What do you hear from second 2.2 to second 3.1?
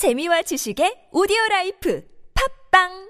팝빵!